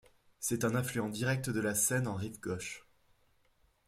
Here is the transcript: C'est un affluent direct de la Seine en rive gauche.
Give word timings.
C'est 0.39 0.63
un 0.65 0.73
affluent 0.73 1.09
direct 1.09 1.51
de 1.51 1.59
la 1.59 1.75
Seine 1.75 2.07
en 2.07 2.15
rive 2.15 2.39
gauche. 2.39 2.87